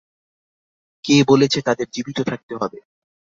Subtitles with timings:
[1.05, 2.79] কে বলেছে তাদের জীবিত থাকতে হবে?